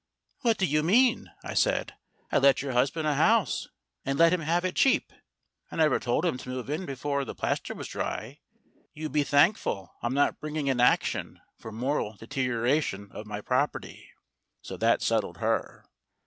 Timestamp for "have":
4.41-4.65